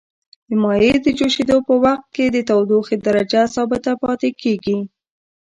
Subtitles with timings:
[0.47, 4.79] د مایع د جوشیدو په وقت کې د تودوخې درجه ثابته پاتې کیږي.